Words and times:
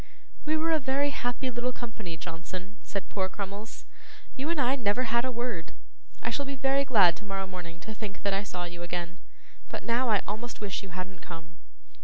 'We 0.45 0.57
were 0.57 0.71
a 0.71 0.79
very 0.79 1.11
happy 1.11 1.51
little 1.51 1.71
company, 1.71 2.17
Johnson,' 2.17 2.79
said 2.81 3.07
poor 3.07 3.29
Crummles. 3.29 3.85
'You 4.35 4.49
and 4.49 4.59
I 4.59 4.75
never 4.75 5.03
had 5.03 5.25
a 5.25 5.31
word. 5.31 5.73
I 6.23 6.31
shall 6.31 6.43
be 6.47 6.55
very 6.55 6.83
glad 6.83 7.15
tomorrow 7.15 7.45
morning 7.45 7.79
to 7.81 7.93
think 7.93 8.23
that 8.23 8.33
I 8.33 8.41
saw 8.41 8.63
you 8.63 8.81
again, 8.81 9.19
but 9.69 9.83
now 9.83 10.09
I 10.09 10.23
almost 10.27 10.59
wish 10.59 10.81
you 10.81 10.89
hadn't 10.89 11.21
come. 11.21 11.55